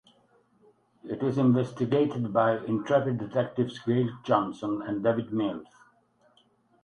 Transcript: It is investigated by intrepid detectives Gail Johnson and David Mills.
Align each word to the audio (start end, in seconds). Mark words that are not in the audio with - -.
It 1.03 1.21
is 1.21 1.37
investigated 1.37 2.33
by 2.33 2.57
intrepid 2.65 3.19
detectives 3.19 3.77
Gail 3.77 4.09
Johnson 4.23 4.81
and 4.81 5.03
David 5.03 5.31
Mills. 5.31 5.67